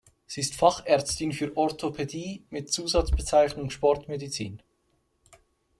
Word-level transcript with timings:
Sie 0.25 0.41
ist 0.41 0.55
Fachärztin 0.55 1.31
für 1.31 1.55
Orthopädie 1.55 2.43
mit 2.49 2.73
Zusatzbezeichnung 2.73 3.69
Sportmedizin. 3.69 4.63